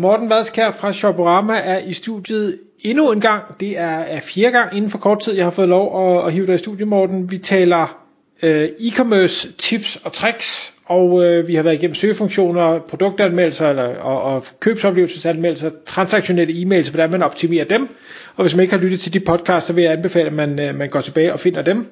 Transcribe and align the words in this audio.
Morten 0.00 0.30
Vadskær 0.30 0.70
fra 0.70 0.92
Shoporama 0.92 1.52
er 1.64 1.78
i 1.78 1.92
studiet 1.92 2.58
endnu 2.80 3.12
en 3.12 3.20
gang. 3.20 3.60
Det 3.60 3.78
er, 3.78 3.98
er 3.98 4.20
fjerde 4.20 4.52
gang 4.52 4.76
inden 4.76 4.90
for 4.90 4.98
kort 4.98 5.20
tid, 5.20 5.34
jeg 5.34 5.44
har 5.44 5.50
fået 5.50 5.68
lov 5.68 6.18
at, 6.18 6.26
at 6.26 6.32
hive 6.32 6.46
dig 6.46 6.54
i 6.54 6.58
studiet, 6.58 6.88
Morten. 6.88 7.30
Vi 7.30 7.38
taler 7.38 7.98
øh, 8.42 8.68
e-commerce 8.78 9.56
tips 9.58 9.96
og 10.04 10.12
tricks, 10.12 10.74
og 10.84 11.24
øh, 11.24 11.48
vi 11.48 11.54
har 11.54 11.62
været 11.62 11.74
igennem 11.74 11.94
søgefunktioner, 11.94 12.78
produktanmeldelser 12.78 13.68
eller, 13.70 13.96
og, 13.96 14.22
og 14.22 14.44
købsoplevelsesanmeldelser, 14.60 15.70
transaktionelle 15.86 16.54
e-mails, 16.62 16.90
hvordan 16.90 17.10
man 17.10 17.22
optimerer 17.22 17.64
dem. 17.64 17.88
Og 18.36 18.42
hvis 18.42 18.56
man 18.56 18.62
ikke 18.62 18.74
har 18.74 18.82
lyttet 18.82 19.00
til 19.00 19.14
de 19.14 19.20
podcasts, 19.20 19.66
så 19.66 19.72
vil 19.72 19.84
jeg 19.84 19.92
anbefale, 19.92 20.26
at 20.26 20.34
man, 20.34 20.60
øh, 20.60 20.74
man 20.74 20.88
går 20.88 21.00
tilbage 21.00 21.32
og 21.32 21.40
finder 21.40 21.62
dem. 21.62 21.86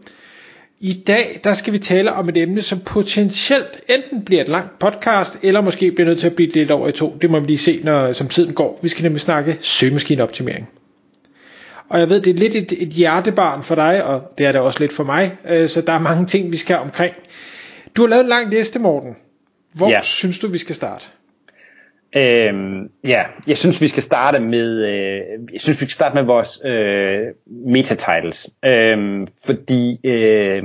I 0.81 0.93
dag 1.07 1.41
der 1.45 1.55
skal 1.55 1.73
vi 1.73 1.79
tale 1.79 2.13
om 2.13 2.29
et 2.29 2.37
emne, 2.37 2.63
som 2.63 2.81
potentielt 2.81 3.81
enten 3.89 4.25
bliver 4.25 4.43
et 4.43 4.49
langt 4.49 4.79
podcast, 4.79 5.39
eller 5.43 5.61
måske 5.61 5.93
bliver 5.93 6.09
nødt 6.09 6.21
til 6.21 6.27
at 6.27 6.35
blive 6.35 6.51
lidt 6.51 6.71
over 6.71 6.89
i 6.89 6.93
to. 6.93 7.19
Det 7.23 7.31
må 7.31 7.41
vi 7.41 7.47
lige 7.47 7.59
se, 7.59 7.81
når, 7.85 8.13
som 8.13 8.29
tiden 8.29 8.55
går. 8.55 8.79
Vi 8.83 8.89
skal 8.89 9.03
nemlig 9.03 9.21
snakke 9.21 9.59
søgemaskineoptimering. 9.61 10.69
Og 11.89 12.01
jeg 12.01 12.11
ved, 12.11 12.21
det 12.21 12.31
er 12.31 12.35
lidt 12.35 12.55
et, 12.55 12.83
et 12.83 12.89
hjertebarn 12.89 13.63
for 13.63 13.75
dig, 13.75 14.05
og 14.05 14.33
det 14.39 14.47
er 14.47 14.53
det 14.53 14.61
også 14.61 14.81
lidt 14.81 14.93
for 14.93 15.05
mig, 15.05 15.37
øh, 15.49 15.69
så 15.69 15.81
der 15.81 15.93
er 15.93 15.99
mange 15.99 16.27
ting, 16.27 16.53
vi 16.53 16.57
skal 16.57 16.77
omkring. 16.77 17.15
Du 17.97 18.03
har 18.03 18.09
lavet 18.09 18.23
en 18.23 18.29
lang 18.29 18.51
liste, 18.51 18.79
Morten. 18.79 19.17
Hvor 19.73 19.91
ja. 19.91 20.01
synes 20.03 20.39
du, 20.39 20.49
vi 20.49 20.59
skal 20.59 20.75
starte? 20.75 21.05
Øhm, 22.17 22.91
ja, 23.05 23.23
jeg 23.47 23.57
synes 23.57 23.83
vi 23.83 23.89
skal 23.89 24.03
starte 24.03 24.41
med 24.41 24.87
øh, 24.87 25.53
jeg 25.53 25.61
synes 25.61 25.81
vi 25.81 25.87
skal 25.87 25.91
starte 25.91 26.15
med 26.15 26.23
vores 26.23 26.61
øh, 26.65 27.27
meta-titles. 27.47 28.51
Øhm, 28.65 29.27
fordi 29.47 30.01
øh, 30.05 30.63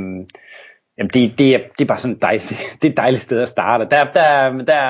jamen 0.98 1.10
det, 1.14 1.40
det, 1.40 1.56
er, 1.56 1.60
det 1.78 1.82
er 1.82 1.88
bare 1.88 1.98
sådan 1.98 2.16
et 2.16 2.22
dejligt, 2.22 2.50
det 2.82 2.88
er 2.88 2.92
et 2.92 2.98
dejligt 2.98 3.22
sted 3.22 3.42
at 3.42 3.48
starte. 3.48 3.88
Der, 3.92 4.04
der, 4.04 4.64
der, 4.66 4.84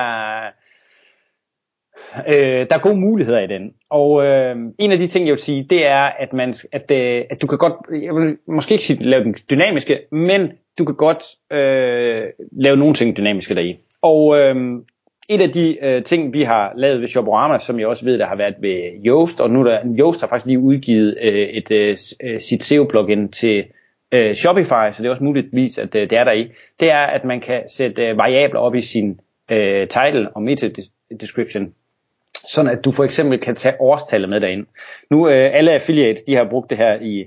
øh, 2.28 2.66
der 2.70 2.76
er 2.76 2.82
gode 2.82 3.00
muligheder 3.00 3.40
i 3.40 3.46
den. 3.46 3.72
Og 3.90 4.24
øh, 4.24 4.56
en 4.78 4.92
af 4.92 4.98
de 4.98 5.06
ting, 5.06 5.26
jeg 5.26 5.32
vil 5.32 5.42
sige, 5.42 5.66
det 5.70 5.86
er, 5.86 6.10
at, 6.18 6.32
man, 6.32 6.54
at, 6.72 6.90
øh, 6.90 7.24
at 7.30 7.42
du 7.42 7.46
kan 7.46 7.58
godt, 7.58 8.02
jeg 8.02 8.14
vil 8.14 8.38
måske 8.48 8.72
ikke 8.72 8.84
sige, 8.84 9.04
lave 9.04 9.24
den 9.24 9.34
dynamiske, 9.50 9.98
men 10.12 10.52
du 10.78 10.84
kan 10.84 10.94
godt 10.94 11.22
øh, 11.52 12.24
lave 12.52 12.76
nogle 12.76 12.94
ting 12.94 13.16
dynamiske 13.16 13.54
deri. 13.54 13.76
Og 14.02 14.38
øh, 14.38 14.56
et 15.28 15.40
af 15.40 15.50
de 15.50 15.78
øh, 15.84 16.04
ting, 16.04 16.34
vi 16.34 16.42
har 16.42 16.72
lavet 16.76 17.00
ved 17.00 17.08
Shoporama, 17.08 17.58
som 17.58 17.80
jeg 17.80 17.86
også 17.86 18.04
ved, 18.04 18.18
der 18.18 18.26
har 18.26 18.36
været 18.36 18.54
ved 18.60 18.82
Yoast, 19.06 19.40
og 19.40 19.50
nu 19.50 19.64
der, 19.64 19.80
Yoast 19.98 20.20
har 20.20 20.28
faktisk 20.28 20.46
lige 20.46 20.58
udgivet 20.58 21.18
øh, 21.22 21.48
et, 21.48 21.70
øh, 21.70 21.96
øh 22.22 22.40
sit 22.40 22.64
SEO-plugin 22.64 23.28
til 23.28 23.64
øh, 24.12 24.34
Shopify, 24.34 24.92
så 24.92 24.96
det 24.98 25.06
er 25.06 25.10
også 25.10 25.24
muligvis, 25.24 25.78
at 25.78 25.94
øh, 25.94 26.10
det 26.10 26.18
er 26.18 26.24
der 26.24 26.32
i, 26.32 26.52
det 26.80 26.90
er, 26.90 27.06
at 27.06 27.24
man 27.24 27.40
kan 27.40 27.62
sætte 27.68 28.06
øh, 28.06 28.16
variabler 28.16 28.60
op 28.60 28.74
i 28.74 28.80
sin 28.80 29.20
øh, 29.50 29.88
title 29.88 30.36
og 30.36 30.42
meta-description, 30.42 31.74
sådan 32.48 32.70
at 32.70 32.84
du 32.84 32.92
for 32.92 33.04
eksempel 33.04 33.38
kan 33.38 33.54
tage 33.54 33.80
årstallet 33.80 34.28
med 34.28 34.40
derind. 34.40 34.66
Nu 35.10 35.28
øh, 35.28 35.50
alle 35.52 35.72
affiliates, 35.72 36.22
de 36.22 36.36
har 36.36 36.44
brugt 36.50 36.70
det 36.70 36.78
her 36.78 37.00
i 37.00 37.26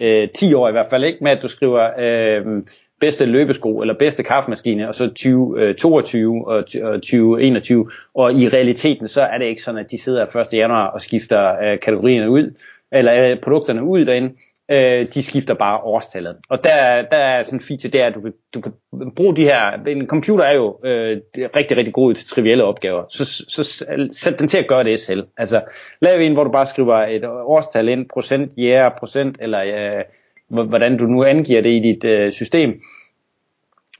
øh, 0.00 0.28
10 0.34 0.54
år 0.54 0.68
i 0.68 0.72
hvert 0.72 0.86
fald, 0.90 1.04
ikke 1.04 1.24
med 1.24 1.30
at 1.30 1.42
du 1.42 1.48
skriver 1.48 1.90
øh, 1.98 2.62
bedste 3.00 3.26
løbesko 3.26 3.80
eller 3.80 3.94
bedste 3.94 4.22
kaffemaskine, 4.22 4.88
og 4.88 4.94
så 4.94 5.06
2022 5.06 6.36
øh, 6.36 6.42
og 6.42 6.66
2021. 6.66 7.90
Og 8.14 8.32
i 8.34 8.48
realiteten, 8.48 9.08
så 9.08 9.22
er 9.22 9.38
det 9.38 9.46
ikke 9.46 9.62
sådan, 9.62 9.80
at 9.80 9.90
de 9.90 9.98
sidder 9.98 10.40
1. 10.52 10.54
januar 10.54 10.86
og 10.86 11.00
skifter 11.00 11.52
øh, 11.62 11.80
kategorierne 11.80 12.30
ud, 12.30 12.58
eller 12.92 13.30
øh, 13.30 13.40
produkterne 13.40 13.84
ud 13.84 14.04
derinde. 14.04 14.34
Øh, 14.70 15.02
de 15.14 15.22
skifter 15.22 15.54
bare 15.54 15.78
årstallet. 15.78 16.36
Og 16.48 16.64
der, 16.64 17.02
der 17.10 17.16
er 17.16 17.42
sådan 17.42 17.56
en 17.58 17.62
feature, 17.62 17.90
det 17.90 18.00
er, 18.00 18.06
at 18.06 18.14
du 18.14 18.20
kan, 18.20 18.32
du 18.54 18.60
kan 18.60 18.72
bruge 19.16 19.36
de 19.36 19.42
her, 19.42 19.72
en 19.86 20.06
computer 20.06 20.44
er 20.44 20.54
jo 20.54 20.78
øh, 20.84 21.20
rigtig, 21.56 21.76
rigtig 21.76 21.94
god 21.94 22.14
til 22.14 22.28
trivielle 22.28 22.64
opgaver, 22.64 23.04
så, 23.08 23.24
så 23.48 23.86
sæt 24.10 24.38
den 24.38 24.48
til 24.48 24.58
at 24.58 24.68
gøre 24.68 24.84
det 24.84 25.00
selv. 25.00 25.26
Altså, 25.36 25.62
lav 26.00 26.20
en, 26.20 26.32
hvor 26.32 26.44
du 26.44 26.50
bare 26.52 26.66
skriver 26.66 26.96
et 26.96 27.24
årstal 27.24 27.88
ind, 27.88 28.08
procent, 28.08 28.52
ja, 28.56 28.62
yeah, 28.62 28.92
procent, 28.98 29.36
eller 29.40 29.60
øh, 29.62 30.04
hvordan 30.48 30.98
du 30.98 31.06
nu 31.06 31.24
angiver 31.24 31.60
det 31.60 31.70
i 31.70 31.80
dit 31.80 32.04
øh, 32.04 32.32
system, 32.32 32.80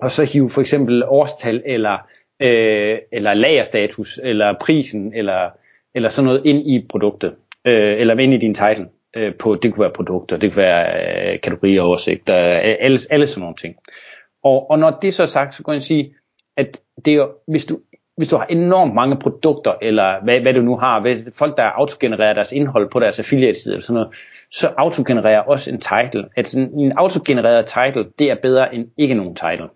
og 0.00 0.10
så 0.10 0.24
hive 0.24 0.50
for 0.50 0.60
eksempel 0.60 1.04
årstal 1.04 1.62
eller, 1.66 1.98
øh, 2.40 2.98
eller 3.12 3.34
lagerstatus, 3.34 4.20
eller 4.22 4.54
prisen, 4.60 5.14
eller, 5.14 5.50
eller 5.94 6.08
sådan 6.08 6.26
noget 6.26 6.42
ind 6.44 6.68
i 6.68 6.86
produktet, 6.88 7.34
øh, 7.64 8.00
eller 8.00 8.18
ind 8.18 8.34
i 8.34 8.36
din 8.38 8.54
title. 8.54 8.88
Øh, 9.16 9.34
på, 9.34 9.54
det 9.54 9.74
kunne 9.74 9.82
være 9.82 9.92
produkter, 9.92 10.36
det 10.36 10.52
kunne 10.52 10.62
være 10.62 11.32
øh, 11.32 11.40
kategorier, 11.40 11.82
oversigter, 11.82 12.34
alle, 12.34 12.98
alle 13.10 13.26
sådan 13.26 13.40
nogle 13.40 13.56
ting. 13.56 13.76
Og, 14.44 14.70
og 14.70 14.78
når 14.78 14.98
det 15.02 15.14
så 15.14 15.22
er 15.22 15.26
sagt, 15.26 15.54
så 15.54 15.62
kan 15.62 15.74
jeg 15.74 15.82
sige, 15.82 16.14
at 16.56 16.80
det 17.04 17.14
er, 17.14 17.28
hvis 17.50 17.64
du 17.64 17.80
hvis 18.16 18.28
du 18.28 18.36
har 18.36 18.46
enormt 18.46 18.94
mange 18.94 19.16
produkter, 19.16 19.74
eller 19.82 20.24
hvad, 20.24 20.40
hvad 20.40 20.54
du 20.54 20.60
nu 20.60 20.76
har, 20.76 21.00
hvad, 21.00 21.14
folk 21.34 21.56
der 21.56 21.62
autogenererer 21.62 22.34
deres 22.34 22.52
indhold 22.52 22.90
på 22.90 23.00
deres 23.00 23.18
affiliate 23.18 23.60
side, 23.60 23.74
eller 23.74 23.82
sådan 23.82 23.94
noget, 23.94 24.16
så 24.50 24.68
autogenererer 24.76 25.40
også 25.40 25.70
en 25.70 25.80
title. 25.80 26.28
At 26.36 26.48
sådan, 26.48 26.70
en 26.78 26.92
autogenereret 26.92 27.66
title, 27.66 28.04
det 28.18 28.30
er 28.30 28.36
bedre 28.42 28.74
end 28.74 28.88
ikke 28.96 29.14
nogen 29.14 29.34
title. 29.34 29.68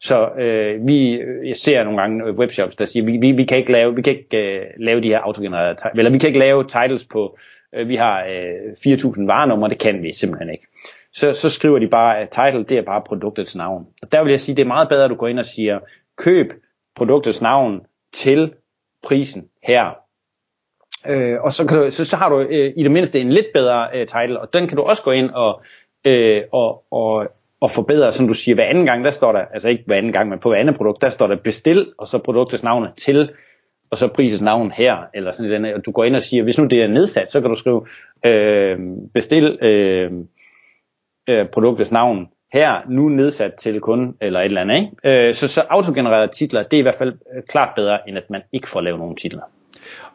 Så 0.00 0.28
øh, 0.38 0.88
vi, 0.88 1.20
jeg 1.46 1.56
ser 1.56 1.84
nogle 1.84 2.00
gange 2.00 2.24
øh, 2.24 2.34
webshops, 2.38 2.76
der 2.76 2.84
siger, 2.84 3.06
vi, 3.06 3.16
vi, 3.16 3.32
vi 3.32 3.44
kan 3.44 3.58
ikke 3.58 3.72
lave, 3.72 3.96
vi 3.96 4.02
kan 4.02 4.16
ikke 4.16 4.36
øh, 4.36 4.66
lave 4.78 5.00
de 5.00 5.08
her 5.08 5.18
autogenererede 5.18 5.74
titles, 5.74 5.98
eller 5.98 6.10
vi 6.10 6.18
kan 6.18 6.28
ikke 6.28 6.38
lave 6.38 6.64
titles 6.64 7.04
på, 7.04 7.38
øh, 7.74 7.88
vi 7.88 7.96
har 7.96 8.24
øh, 8.24 8.72
4.000 8.72 9.26
varenumre, 9.26 9.68
det 9.68 9.78
kan 9.78 10.02
vi 10.02 10.12
simpelthen 10.12 10.50
ikke. 10.50 10.66
Så, 11.12 11.32
så 11.32 11.50
skriver 11.50 11.78
de 11.78 11.88
bare, 11.88 12.18
at 12.18 12.28
title, 12.28 12.64
det 12.64 12.78
er 12.78 12.82
bare 12.82 13.02
produktets 13.06 13.56
navn. 13.56 13.86
Og 14.02 14.12
der 14.12 14.22
vil 14.22 14.30
jeg 14.30 14.40
sige, 14.40 14.56
det 14.56 14.62
er 14.62 14.66
meget 14.66 14.88
bedre, 14.88 15.04
at 15.04 15.10
du 15.10 15.14
går 15.14 15.28
ind 15.28 15.38
og 15.38 15.46
siger, 15.46 15.78
køb 16.16 16.52
produktets 16.98 17.40
navn 17.40 17.80
til 18.12 18.52
prisen 19.02 19.48
her. 19.62 19.84
Øh, 21.06 21.40
og 21.40 21.52
så, 21.52 21.66
kan 21.66 21.78
du, 21.78 21.90
så, 21.90 22.04
så 22.04 22.16
har 22.16 22.28
du 22.28 22.40
øh, 22.40 22.72
i 22.76 22.82
det 22.82 22.90
mindste 22.90 23.20
en 23.20 23.32
lidt 23.32 23.46
bedre 23.54 23.88
øh, 23.94 24.06
title, 24.06 24.40
og 24.40 24.52
den 24.52 24.68
kan 24.68 24.76
du 24.76 24.82
også 24.82 25.02
gå 25.02 25.10
ind 25.10 25.30
og, 25.30 25.62
øh, 26.04 26.42
og, 26.52 26.84
og, 26.90 27.26
og 27.60 27.70
forbedre, 27.70 28.12
som 28.12 28.28
du 28.28 28.34
siger, 28.34 28.54
hver 28.54 28.64
anden 28.64 28.86
gang, 28.86 29.04
der 29.04 29.10
står 29.10 29.32
der, 29.32 29.40
altså 29.54 29.68
ikke 29.68 29.84
hver 29.86 29.96
anden 29.96 30.12
gang, 30.12 30.28
men 30.28 30.38
på 30.38 30.48
hver 30.48 30.58
andet 30.58 30.76
produkt, 30.76 31.02
der 31.02 31.08
står 31.08 31.26
der 31.26 31.36
bestil, 31.36 31.92
og 31.98 32.08
så 32.08 32.18
produktets 32.18 32.62
navn 32.62 32.86
til, 32.96 33.30
og 33.90 33.98
så 33.98 34.08
prisets 34.08 34.42
navn 34.42 34.70
her, 34.70 34.96
eller 35.14 35.32
sådan 35.32 35.60
noget, 35.60 35.76
og 35.76 35.86
du 35.86 35.92
går 35.92 36.04
ind 36.04 36.16
og 36.16 36.22
siger, 36.22 36.42
hvis 36.42 36.58
nu 36.58 36.64
det 36.64 36.82
er 36.82 36.88
nedsat, 36.88 37.30
så 37.30 37.40
kan 37.40 37.50
du 37.50 37.56
skrive 37.56 37.86
øh, 38.26 38.78
bestil 39.14 39.58
øh, 39.62 40.12
øh, 41.28 41.48
produktets 41.48 41.92
navn 41.92 42.28
her 42.52 42.72
nu 42.88 43.08
nedsat 43.08 43.54
til 43.54 43.80
kun, 43.80 44.14
eller 44.20 44.40
et 44.40 44.44
eller 44.44 44.60
andet. 44.60 44.76
Ikke? 45.04 45.26
Øh, 45.28 45.34
så, 45.34 45.48
så 45.48 45.60
autogenererede 45.60 46.32
titler, 46.32 46.62
det 46.62 46.76
er 46.76 46.78
i 46.78 46.82
hvert 46.82 46.94
fald 46.94 47.12
øh, 47.36 47.42
klart 47.48 47.68
bedre, 47.76 48.08
end 48.08 48.16
at 48.18 48.30
man 48.30 48.40
ikke 48.52 48.68
får 48.68 48.80
lavet 48.80 48.98
nogen 48.98 49.16
titler. 49.16 49.42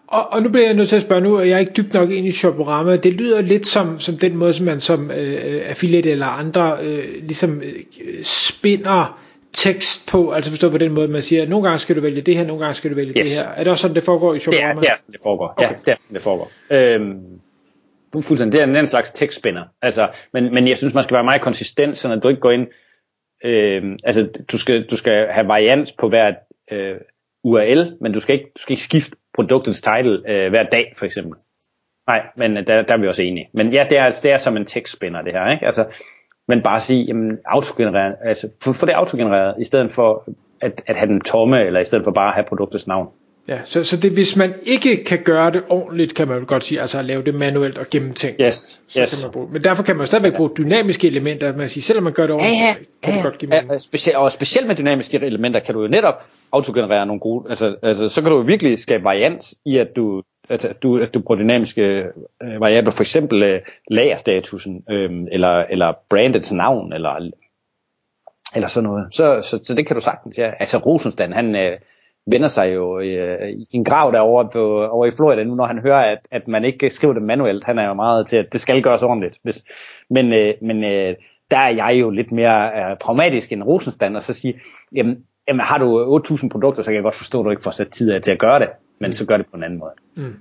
Og, 0.07 0.33
og 0.33 0.41
nu 0.41 0.49
bliver 0.49 0.65
jeg 0.65 0.75
nødt 0.75 0.89
til 0.89 0.95
at 0.95 1.01
spørge 1.01 1.21
nu, 1.21 1.37
og 1.37 1.49
jeg 1.49 1.55
er 1.55 1.59
ikke 1.59 1.73
dybt 1.77 1.93
nok 1.93 2.11
ind 2.11 2.27
i 2.27 2.31
Shoporama, 2.31 2.95
det 2.95 3.13
lyder 3.13 3.41
lidt 3.41 3.67
som, 3.67 3.99
som 3.99 4.17
den 4.17 4.37
måde, 4.37 4.53
som 4.53 4.65
man 4.65 4.79
som 4.79 5.11
øh, 5.11 5.61
affiliate 5.69 6.11
eller 6.11 6.25
andre 6.25 6.77
øh, 6.83 7.03
ligesom 7.21 7.61
øh, 7.61 8.23
spinder 8.23 9.19
tekst 9.53 10.09
på, 10.11 10.31
altså 10.31 10.51
forstå 10.51 10.69
på 10.69 10.77
den 10.77 10.91
måde, 10.91 11.07
man 11.07 11.21
siger, 11.21 11.41
at 11.41 11.49
nogle 11.49 11.65
gange 11.65 11.79
skal 11.79 11.95
du 11.95 12.01
vælge 12.01 12.21
det 12.21 12.37
her, 12.37 12.45
nogle 12.45 12.63
gange 12.63 12.75
skal 12.75 12.91
du 12.91 12.95
vælge 12.95 13.13
yes. 13.19 13.29
det 13.29 13.39
her. 13.39 13.53
Er 13.53 13.63
det 13.63 13.71
også 13.71 13.81
sådan, 13.81 13.95
det 13.95 14.03
foregår 14.03 14.33
i 14.33 14.39
Shoporama? 14.39 14.71
Det 14.71 14.77
er, 14.77 14.81
det 14.81 14.89
er 14.89 14.97
sådan, 14.97 15.13
det 15.13 15.21
foregår. 15.23 15.53
Okay. 15.57 15.69
Ja, 15.69 15.75
det 15.85 15.91
er 15.91 15.95
sådan, 15.99 16.15
det 16.15 16.21
foregår. 16.21 16.51
Øhm, 16.69 17.19
fuldstændig, 18.21 18.59
det 18.59 18.75
er 18.75 18.79
en 18.79 18.87
slags 18.87 19.11
tekstspænder. 19.11 19.63
Altså, 19.81 20.09
men, 20.33 20.53
men 20.53 20.67
jeg 20.67 20.77
synes, 20.77 20.93
man 20.93 21.03
skal 21.03 21.15
være 21.15 21.23
meget 21.23 21.41
konsistent, 21.41 21.97
så 21.97 22.15
du 22.15 22.27
ikke 22.29 22.41
går 22.41 22.51
ind, 22.51 22.67
øh, 23.43 23.97
altså 24.03 24.29
du 24.51 24.57
skal, 24.57 24.85
du 24.85 24.97
skal 24.97 25.27
have 25.31 25.47
varians 25.47 25.91
på 25.91 26.09
hver 26.09 26.33
øh, 26.71 26.95
URL, 27.43 27.97
men 28.01 28.13
du 28.13 28.19
skal 28.19 28.35
ikke, 28.35 28.51
du 28.57 28.61
skal 28.61 28.73
ikke 28.73 28.83
skifte 28.83 29.15
produktets 29.35 29.81
title 29.81 30.21
øh, 30.27 30.49
hver 30.49 30.63
dag, 30.63 30.93
for 30.97 31.05
eksempel. 31.05 31.37
Nej, 32.07 32.21
men 32.37 32.57
øh, 32.57 32.67
der, 32.67 32.81
der 32.81 32.93
er 32.93 32.97
vi 32.97 33.07
også 33.07 33.23
enige. 33.23 33.49
Men 33.53 33.73
ja, 33.73 33.87
det 33.89 33.97
er, 33.97 34.03
altså, 34.03 34.21
det 34.23 34.33
er 34.33 34.37
som 34.37 34.57
en 34.57 34.65
tekstspænder, 34.65 35.21
det 35.21 35.33
her, 35.33 35.51
ikke? 35.51 35.65
Altså, 35.65 35.85
men 36.47 36.63
bare 36.63 36.79
sige, 36.79 37.03
jamen, 37.03 37.37
autogenereret, 37.45 38.15
altså, 38.21 38.49
for, 38.63 38.85
det 38.85 38.93
autogenereret, 38.93 39.55
i 39.59 39.63
stedet 39.63 39.91
for 39.91 40.25
at, 40.61 40.81
at 40.87 40.97
have 40.97 41.07
den 41.07 41.21
tomme, 41.21 41.65
eller 41.65 41.79
i 41.79 41.85
stedet 41.85 42.05
for 42.05 42.11
bare 42.11 42.27
at 42.27 42.33
have 42.33 42.45
produktets 42.45 42.87
navn. 42.87 43.07
Ja, 43.47 43.59
så, 43.63 43.83
så 43.83 43.97
det, 43.97 44.11
hvis 44.11 44.35
man 44.35 44.53
ikke 44.63 45.03
kan 45.03 45.23
gøre 45.23 45.51
det 45.51 45.63
ordentligt, 45.69 46.15
kan 46.15 46.27
man 46.27 46.45
godt 46.45 46.63
sige, 46.63 46.81
altså 46.81 46.99
at 46.99 47.05
lave 47.05 47.23
det 47.23 47.35
manuelt 47.35 47.77
og 47.77 47.85
gennemtænkt. 47.91 48.41
Yes, 48.41 48.81
så 48.87 49.01
yes. 49.01 49.09
Kan 49.09 49.19
man 49.23 49.31
bruge. 49.31 49.47
Men 49.51 49.63
derfor 49.63 49.83
kan 49.83 49.95
man 49.95 50.01
jo 50.01 50.05
stadigvæk 50.05 50.33
bruge 50.35 50.49
dynamiske 50.57 51.07
elementer, 51.07 51.55
man 51.55 51.69
siger, 51.69 51.81
selvom 51.81 52.03
man 52.03 52.13
gør 52.13 52.23
det 52.23 52.31
ordentligt, 52.31 52.59
ja, 52.59 52.67
ja, 52.67 52.75
kan 53.03 53.11
ja, 53.11 53.15
det 53.15 53.23
godt 53.23 53.37
give 53.37 53.49
mening. 53.49 53.71
Ja, 53.71 53.77
specielt, 53.77 54.17
og 54.17 54.31
specielt 54.31 54.67
med 54.67 54.75
dynamiske 54.75 55.17
elementer 55.17 55.59
kan 55.59 55.75
du 55.75 55.81
jo 55.81 55.87
netop 55.87 56.23
autogenerere 56.51 57.05
nogle 57.05 57.19
gode, 57.19 57.49
altså, 57.49 57.75
altså 57.83 58.07
så 58.09 58.21
kan 58.21 58.31
du 58.31 58.37
jo 58.37 58.43
virkelig 58.43 58.77
skabe 58.77 59.03
variant 59.03 59.53
i, 59.65 59.77
at 59.77 59.95
du 59.95 60.21
at, 60.49 60.65
at, 60.65 60.83
du, 60.83 60.97
at 60.97 61.13
du 61.13 61.19
bruger 61.19 61.39
dynamiske 61.39 62.03
øh, 62.43 62.59
variabler, 62.59 62.91
for 62.91 63.03
eksempel 63.03 63.43
øh, 63.43 63.61
lagerstatusen, 63.87 64.83
øh, 64.89 65.11
eller, 65.31 65.65
eller 65.69 65.93
brandets 66.09 66.51
navn, 66.51 66.93
eller, 66.93 67.29
eller 68.55 68.67
sådan 68.67 68.89
noget. 68.89 69.07
Så, 69.11 69.41
så, 69.41 69.59
så 69.63 69.73
det 69.75 69.87
kan 69.87 69.95
du 69.95 70.01
sagtens, 70.01 70.37
ja. 70.37 70.51
Altså 70.59 70.77
Rosenstand, 70.77 71.33
han 71.33 71.55
øh, 71.55 71.77
vender 72.31 72.47
sig 72.47 72.73
jo 72.73 72.99
øh, 72.99 73.49
i 73.49 73.65
sin 73.65 73.83
grav 73.83 74.11
derovre 74.11 74.49
på, 74.53 74.85
over 74.85 75.05
i 75.05 75.11
Florida 75.11 75.43
nu, 75.43 75.55
når 75.55 75.67
han 75.67 75.79
hører, 75.79 76.11
at, 76.11 76.19
at 76.31 76.47
man 76.47 76.65
ikke 76.65 76.89
skriver 76.89 77.13
det 77.13 77.23
manuelt. 77.23 77.63
Han 77.63 77.79
er 77.79 77.87
jo 77.87 77.93
meget 77.93 78.27
til, 78.27 78.37
at 78.37 78.53
det 78.53 78.61
skal 78.61 78.81
gøres 78.81 79.03
ordentligt. 79.03 79.37
Hvis, 79.43 79.63
men 80.09 80.33
øh, 80.33 80.53
men 80.61 80.83
øh, 80.83 81.15
der 81.51 81.57
er 81.57 81.69
jeg 81.69 81.99
jo 81.99 82.09
lidt 82.09 82.31
mere 82.31 82.65
øh, 82.65 82.97
pragmatisk 82.97 83.51
end 83.51 83.63
Rosenstand, 83.63 84.15
og 84.15 84.23
så 84.23 84.33
sige, 84.33 84.61
jamen, 84.95 85.17
jamen 85.47 85.59
har 85.59 85.77
du 85.77 86.19
8.000 86.27 86.49
produkter, 86.49 86.83
så 86.83 86.89
kan 86.89 86.95
jeg 86.95 87.03
godt 87.03 87.15
forstå, 87.15 87.39
at 87.39 87.45
du 87.45 87.49
ikke 87.49 87.63
får 87.63 87.71
sat 87.71 87.89
tid 87.89 88.11
af 88.11 88.21
til 88.21 88.31
at 88.31 88.39
gøre 88.39 88.59
det, 88.59 88.69
men 88.99 89.13
så 89.13 89.25
gør 89.25 89.37
det 89.37 89.45
på 89.45 89.57
en 89.57 89.63
anden 89.63 89.79
måde. 89.79 89.91
Mm. 90.17 90.35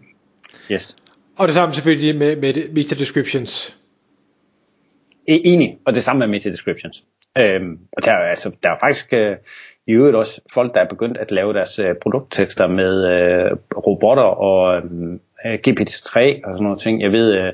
Yes. 0.73 0.97
Og 1.39 1.47
det 1.47 1.55
samme 1.55 1.75
selvfølgelig 1.75 2.19
med, 2.19 2.37
med 2.37 2.73
meta 2.73 2.95
descriptions. 2.95 3.77
E, 5.29 5.47
enig, 5.47 5.79
og 5.87 5.95
det 5.95 6.05
samme 6.05 6.19
med 6.19 6.27
meta 6.27 6.51
descriptions. 6.51 7.05
Øhm, 7.39 7.79
og 7.93 8.05
der, 8.05 8.13
altså, 8.13 8.57
der 8.63 8.71
er 8.71 8.77
faktisk 8.81 9.13
øh, 9.13 9.37
i 9.87 9.93
øvrigt 9.93 10.17
også 10.17 10.41
folk, 10.53 10.75
der 10.75 10.81
er 10.81 10.89
begyndt 10.89 11.19
at 11.19 11.31
lave 11.31 11.53
deres 11.53 11.79
øh, 11.79 11.95
produkttekster 12.03 12.67
med 12.67 13.07
øh, 13.07 13.57
robotter 13.87 14.23
og 14.23 14.77
øh, 14.77 15.59
GPT-3 15.69 16.21
og 16.45 16.57
sådan 16.57 16.65
noget 16.65 16.81
ting. 16.81 17.03
Jeg 17.03 17.13
ved, 17.13 17.33
øh, 17.33 17.53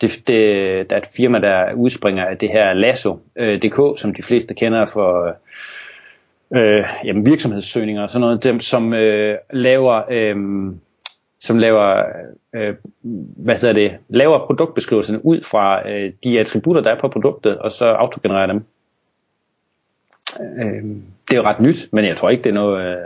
det, 0.00 0.22
det, 0.26 0.90
der 0.90 0.96
er 0.96 1.00
et 1.00 1.08
firma, 1.16 1.38
der 1.38 1.72
udspringer 1.72 2.24
af 2.24 2.38
det 2.38 2.48
her 2.48 2.72
Lasso.dk, 2.72 3.78
øh, 3.78 3.96
som 3.96 4.14
de 4.14 4.22
fleste 4.22 4.54
kender 4.54 4.86
for 4.86 5.36
øh, 6.56 6.84
jamen, 7.04 7.26
virksomhedssøgninger 7.26 8.02
og 8.02 8.08
sådan 8.08 8.20
noget, 8.20 8.44
dem 8.44 8.60
som 8.60 8.94
øh, 8.94 9.38
laver 9.52 10.02
øh, 10.10 10.36
som 11.40 11.58
laver 11.58 12.02
øh, 12.54 12.74
hvad 13.36 13.54
hedder 13.54 13.72
det, 13.72 13.92
laver 14.08 14.46
produktbeskrivelserne 14.46 15.24
ud 15.24 15.40
fra 15.40 15.88
øh, 15.90 16.12
de 16.24 16.40
attributter, 16.40 16.82
der 16.82 16.90
er 16.90 17.00
på 17.00 17.08
produktet, 17.08 17.58
og 17.58 17.70
så 17.70 17.86
autogenererer 17.86 18.46
dem. 18.46 18.64
Øh, 20.40 20.82
det 21.28 21.34
er 21.34 21.36
jo 21.36 21.42
ret 21.42 21.60
nyt, 21.60 21.88
men 21.92 22.04
jeg 22.04 22.16
tror 22.16 22.30
ikke, 22.30 22.42
det 22.42 22.50
er 22.50 22.54
noget, 22.54 22.86
øh, 22.86 22.96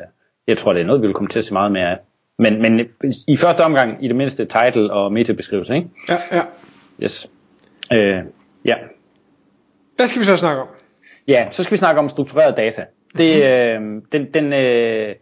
jeg 0.46 0.58
tror, 0.58 0.72
det 0.72 0.82
er 0.82 0.86
noget, 0.86 1.02
vi 1.02 1.06
vil 1.06 1.14
komme 1.14 1.28
til 1.28 1.38
at 1.38 1.44
se 1.44 1.52
meget 1.52 1.72
mere 1.72 1.90
af. 1.90 1.98
Men, 2.38 2.62
men 2.62 2.80
i 3.28 3.36
første 3.36 3.60
omgang, 3.60 4.04
i 4.04 4.08
det 4.08 4.16
mindste, 4.16 4.44
title 4.44 4.92
og 4.92 5.12
metabeskrivelse, 5.12 5.74
ikke? 5.76 5.88
Ja, 6.08 6.16
ja. 6.32 6.42
Yes. 7.02 7.30
Øh, 7.92 8.18
ja. 8.64 8.74
Hvad 9.96 10.06
skal 10.06 10.20
vi 10.20 10.24
så 10.24 10.36
snakke 10.36 10.62
om? 10.62 10.68
Ja, 11.28 11.50
så 11.50 11.62
skal 11.62 11.72
vi 11.72 11.78
snakke 11.78 12.00
om 12.00 12.08
struktureret 12.08 12.56
data. 12.56 12.84
Det, 13.18 13.36
mm-hmm. 13.78 13.96
øh, 13.96 14.02
den, 14.12 14.32
den, 14.34 14.52
øh, 14.52 15.14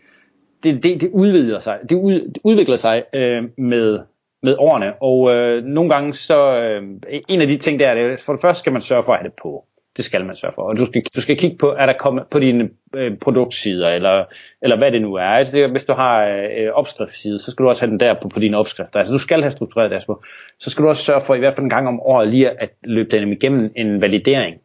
det, 0.62 0.82
det, 0.82 1.00
det 1.00 1.10
udvider 1.12 1.60
sig, 1.60 1.78
det, 1.88 1.96
ud, 1.96 2.12
det 2.12 2.38
udvikler 2.44 2.76
sig 2.76 3.04
øh, 3.14 3.42
med, 3.58 3.98
med 4.42 4.56
årene, 4.58 5.02
og 5.02 5.34
øh, 5.34 5.64
nogle 5.64 5.90
gange 5.90 6.14
så, 6.14 6.60
øh, 6.62 6.82
en 7.28 7.40
af 7.40 7.48
de 7.48 7.56
ting 7.56 7.80
der 7.80 7.88
er, 7.88 7.94
det, 7.94 8.20
for 8.20 8.32
det 8.32 8.42
første 8.42 8.60
skal 8.60 8.72
man 8.72 8.80
sørge 8.80 9.02
for 9.02 9.12
at 9.12 9.18
have 9.18 9.28
det 9.28 9.36
på. 9.42 9.64
Det 9.96 10.04
skal 10.04 10.24
man 10.26 10.36
sørge 10.36 10.54
for. 10.54 10.62
Og 10.62 10.76
du 10.76 10.86
skal, 10.86 11.02
du 11.16 11.20
skal 11.20 11.38
kigge 11.38 11.56
på, 11.56 11.74
er 11.78 11.86
der 11.86 11.92
kommet 11.98 12.24
på 12.30 12.38
dine 12.38 12.68
øh, 12.94 13.18
produktsider, 13.18 13.88
eller, 13.88 14.24
eller 14.62 14.78
hvad 14.78 14.92
det 14.92 15.02
nu 15.02 15.14
er. 15.14 15.24
Altså 15.24 15.56
det, 15.56 15.70
hvis 15.70 15.84
du 15.84 15.92
har 15.92 16.26
øh, 16.26 16.72
opskriftsside, 16.72 17.38
så 17.38 17.50
skal 17.50 17.64
du 17.64 17.68
også 17.68 17.82
have 17.82 17.90
den 17.90 18.00
der 18.00 18.14
på, 18.22 18.28
på 18.28 18.40
dine 18.40 18.56
opskrifter. 18.56 18.98
Altså 18.98 19.12
du 19.12 19.18
skal 19.18 19.42
have 19.42 19.50
struktureret 19.50 19.90
deres 19.90 20.06
på. 20.06 20.22
Så 20.58 20.70
skal 20.70 20.84
du 20.84 20.88
også 20.88 21.04
sørge 21.04 21.20
for 21.26 21.34
i 21.34 21.38
hvert 21.38 21.54
fald 21.54 21.64
en 21.64 21.70
gang 21.70 21.88
om 21.88 22.00
året 22.00 22.28
lige 22.28 22.62
at 22.62 22.70
løbe 22.84 23.10
den 23.10 23.32
igennem 23.32 23.72
en 23.76 24.02
validering. 24.02 24.56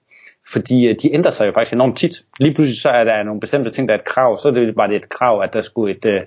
Fordi 0.47 0.87
øh, 0.87 0.95
de 1.01 1.13
ændrer 1.13 1.31
sig 1.31 1.47
jo 1.47 1.51
faktisk 1.51 1.73
enormt 1.73 1.97
tit. 1.97 2.23
Lige 2.39 2.53
pludselig 2.53 2.81
så 2.81 2.89
er 2.89 3.03
der 3.03 3.23
nogle 3.23 3.39
bestemte 3.39 3.71
ting, 3.71 3.87
der 3.87 3.93
er 3.95 3.99
et 3.99 4.05
krav. 4.05 4.37
Så 4.37 4.47
er 4.47 4.51
det 4.51 4.75
bare 4.75 4.87
det 4.87 4.95
et 4.95 5.09
krav, 5.09 5.41
at 5.41 5.53
der 5.53 5.61
skulle 5.61 5.95
et, 5.95 6.05
øh, 6.05 6.21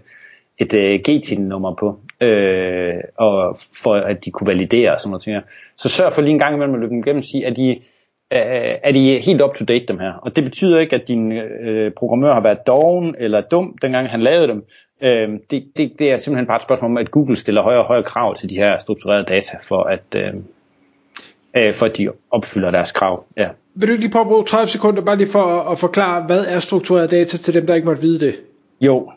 et, 0.58 0.74
et 0.74 0.74
øh, 0.74 1.00
GTIN-nummer 1.00 1.74
på, 1.74 2.00
øh, 2.20 2.94
og 3.16 3.56
for 3.82 3.94
at 3.94 4.24
de 4.24 4.30
kunne 4.30 4.46
validere 4.46 4.92
og 4.92 5.00
sådan 5.00 5.10
noget 5.10 5.22
ting. 5.22 5.36
Så 5.76 5.88
sørg 5.88 6.12
for 6.12 6.22
lige 6.22 6.32
en 6.32 6.38
gang 6.38 6.54
imellem 6.54 6.74
at 6.74 6.80
løbe 6.80 6.90
dem 6.90 6.98
igennem 6.98 7.18
og 7.18 7.24
sige, 7.24 7.46
at 7.46 7.56
de 7.56 7.80
er 8.30 8.92
de 8.92 9.20
helt 9.20 9.42
up 9.42 9.54
to 9.54 9.64
date 9.64 9.86
dem 9.86 9.98
her. 9.98 10.12
Og 10.12 10.36
det 10.36 10.44
betyder 10.44 10.80
ikke, 10.80 10.96
at 10.96 11.08
din 11.08 11.32
øh, 11.32 11.92
programmør 11.92 12.32
har 12.32 12.40
været 12.40 12.66
doven 12.66 13.14
eller 13.18 13.40
dum, 13.40 13.78
dengang 13.82 14.08
han 14.10 14.20
lavede 14.20 14.48
dem. 14.48 14.64
Øh, 15.02 15.28
det, 15.50 15.64
det, 15.76 15.92
det 15.98 16.10
er 16.10 16.16
simpelthen 16.16 16.46
bare 16.46 16.56
et 16.56 16.62
spørgsmål 16.62 16.90
om, 16.90 16.96
at 16.96 17.10
Google 17.10 17.36
stiller 17.36 17.62
højere 17.62 17.80
og 17.80 17.86
højere 17.86 18.02
krav 18.02 18.34
til 18.34 18.50
de 18.50 18.54
her 18.54 18.78
strukturerede 18.78 19.24
data, 19.24 19.56
for 19.62 19.82
at, 19.82 20.04
øh, 20.16 20.34
øh, 21.56 21.74
for 21.74 21.86
at 21.86 21.98
de 21.98 22.08
opfylder 22.30 22.70
deres 22.70 22.92
krav. 22.92 23.24
Ja. 23.36 23.48
Vil 23.74 23.88
du 23.88 23.94
lige 23.94 24.10
prøve 24.10 24.22
at 24.22 24.28
bruge 24.28 24.44
30 24.44 24.68
sekunder 24.68 25.02
bare 25.02 25.16
lige 25.16 25.28
for 25.32 25.42
at, 25.42 25.72
at 25.72 25.78
forklare, 25.78 26.22
hvad 26.26 26.44
er 26.46 26.60
struktureret 26.60 27.10
data 27.10 27.36
til 27.36 27.54
dem, 27.54 27.66
der 27.66 27.74
ikke 27.74 27.86
måtte 27.86 28.02
vide 28.02 28.26
det? 28.26 28.40
Jo, 28.80 29.12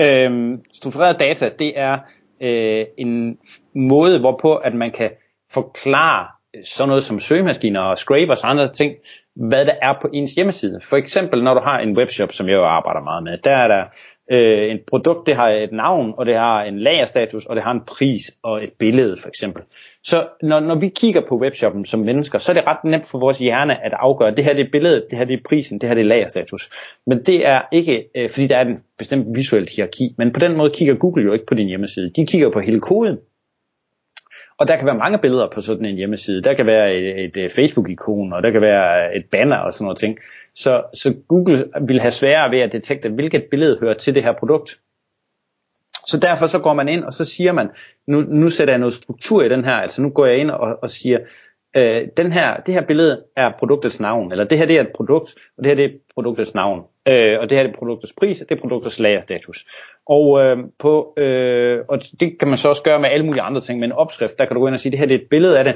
øh, 0.00 0.58
struktureret 0.72 1.20
data, 1.20 1.50
det 1.58 1.72
er 1.76 1.98
øh, 2.40 2.84
en 2.98 3.38
måde, 3.74 4.20
hvorpå 4.20 4.54
at 4.54 4.74
man 4.74 4.90
kan 4.90 5.10
forklare 5.50 6.26
sådan 6.64 6.88
noget 6.88 7.04
som 7.04 7.20
søgemaskiner 7.20 7.80
og 7.80 7.98
scrapers 7.98 8.42
og 8.42 8.50
andre 8.50 8.68
ting, 8.68 8.94
hvad 9.36 9.64
der 9.64 9.74
er 9.82 9.94
på 10.02 10.08
ens 10.12 10.32
hjemmeside. 10.32 10.80
For 10.82 10.96
eksempel 10.96 11.42
når 11.42 11.54
du 11.54 11.60
har 11.60 11.78
en 11.78 11.96
webshop, 11.98 12.32
som 12.32 12.48
jeg 12.48 12.54
jo 12.54 12.64
arbejder 12.64 13.00
meget 13.00 13.22
med, 13.22 13.38
der 13.44 13.50
er 13.50 13.68
der 13.68 13.84
øh, 14.30 14.74
et 14.74 14.80
produkt, 14.90 15.26
det 15.26 15.34
har 15.34 15.48
et 15.48 15.72
navn, 15.72 16.14
og 16.18 16.26
det 16.26 16.36
har 16.36 16.62
en 16.62 16.78
lagerstatus, 16.78 17.46
og 17.46 17.56
det 17.56 17.64
har 17.64 17.72
en 17.72 17.80
pris 17.86 18.22
og 18.42 18.64
et 18.64 18.72
billede 18.78 19.16
for 19.20 19.28
eksempel. 19.28 19.62
Så 20.04 20.26
når, 20.42 20.60
når 20.60 20.74
vi 20.74 20.88
kigger 20.88 21.22
på 21.28 21.38
webshoppen 21.38 21.84
som 21.84 22.00
mennesker, 22.00 22.38
så 22.38 22.52
er 22.52 22.54
det 22.54 22.66
ret 22.66 22.84
nemt 22.84 23.08
for 23.10 23.18
vores 23.18 23.38
hjerne 23.38 23.84
at 23.84 23.92
afgøre, 23.92 24.30
det 24.30 24.44
her 24.44 24.54
det 24.54 24.66
er 24.66 24.70
billedet, 24.72 25.06
det 25.10 25.18
her 25.18 25.24
det 25.24 25.34
er 25.34 25.42
prisen, 25.48 25.80
det 25.80 25.88
her 25.88 25.94
det 25.94 26.02
er 26.02 26.08
lagerstatus. 26.08 26.70
Men 27.06 27.24
det 27.24 27.46
er 27.46 27.62
ikke, 27.72 28.04
øh, 28.16 28.30
fordi 28.30 28.46
der 28.46 28.56
er 28.56 28.64
en 28.64 28.78
bestemt 28.98 29.26
visuel 29.36 29.68
hierarki, 29.76 30.14
men 30.18 30.32
på 30.32 30.40
den 30.40 30.56
måde 30.56 30.70
kigger 30.70 30.94
Google 30.94 31.24
jo 31.24 31.32
ikke 31.32 31.46
på 31.46 31.54
din 31.54 31.68
hjemmeside. 31.68 32.10
De 32.16 32.26
kigger 32.26 32.50
på 32.50 32.60
hele 32.60 32.80
koden. 32.80 33.16
Og 34.58 34.68
der 34.68 34.76
kan 34.76 34.86
være 34.86 34.98
mange 34.98 35.18
billeder 35.18 35.48
på 35.54 35.60
sådan 35.60 35.84
en 35.84 35.96
hjemmeside. 35.96 36.42
Der 36.42 36.54
kan 36.54 36.66
være 36.66 36.94
et, 36.94 37.36
et 37.36 37.52
Facebook-ikon, 37.52 38.32
og 38.32 38.42
der 38.42 38.50
kan 38.50 38.60
være 38.60 39.16
et 39.16 39.24
banner 39.30 39.56
og 39.56 39.72
sådan 39.72 39.84
noget 39.84 39.98
ting. 39.98 40.18
Så, 40.54 40.82
så 40.94 41.14
Google 41.28 41.64
vil 41.88 42.00
have 42.00 42.12
sværere 42.12 42.50
ved 42.50 42.60
at 42.60 42.72
detekte, 42.72 43.08
hvilket 43.08 43.44
billede 43.50 43.78
hører 43.80 43.94
til 43.94 44.14
det 44.14 44.22
her 44.22 44.32
produkt. 44.32 44.78
Så 46.06 46.18
derfor 46.18 46.46
så 46.46 46.58
går 46.58 46.74
man 46.74 46.88
ind, 46.88 47.04
og 47.04 47.12
så 47.12 47.24
siger 47.24 47.52
man, 47.52 47.68
nu, 48.06 48.20
nu 48.20 48.48
sætter 48.48 48.74
jeg 48.74 48.78
noget 48.78 48.94
struktur 48.94 49.42
i 49.42 49.48
den 49.48 49.64
her, 49.64 49.74
altså 49.74 50.02
nu 50.02 50.10
går 50.10 50.26
jeg 50.26 50.38
ind 50.38 50.50
og, 50.50 50.78
og 50.82 50.90
siger, 50.90 51.18
øh, 51.76 52.08
den 52.16 52.32
her, 52.32 52.56
det 52.56 52.74
her 52.74 52.82
billede 52.82 53.18
er 53.36 53.52
produktets 53.58 54.00
navn, 54.00 54.32
eller 54.32 54.44
det 54.44 54.58
her 54.58 54.66
det 54.66 54.76
er 54.76 54.80
et 54.80 54.92
produkt, 54.94 55.34
og 55.58 55.64
det 55.64 55.66
her 55.66 55.74
det 55.74 55.84
er 55.84 55.98
produktets 56.14 56.54
navn, 56.54 56.84
øh, 57.08 57.38
og 57.40 57.50
det 57.50 57.58
her 57.58 57.64
det 57.64 57.72
er 57.74 57.78
produktets 57.78 58.12
pris, 58.18 58.42
og 58.42 58.48
det 58.48 58.56
er 58.56 58.60
produktets 58.60 58.98
lagerstatus. 58.98 59.66
Og, 60.06 60.44
øh, 60.44 60.58
på, 60.78 61.14
øh, 61.16 61.84
og 61.88 62.00
det 62.20 62.38
kan 62.38 62.48
man 62.48 62.58
så 62.58 62.68
også 62.68 62.82
gøre 62.82 63.00
med 63.00 63.08
alle 63.08 63.26
mulige 63.26 63.42
andre 63.42 63.60
ting, 63.60 63.80
men 63.80 63.90
en 63.90 63.96
opskrift, 63.96 64.38
der 64.38 64.44
kan 64.44 64.54
du 64.54 64.60
gå 64.60 64.66
ind 64.66 64.74
og 64.74 64.80
sige, 64.80 64.90
det 64.90 64.98
her 64.98 65.06
det 65.06 65.14
er 65.14 65.18
et 65.18 65.28
billede 65.30 65.58
af 65.58 65.64
det, 65.64 65.74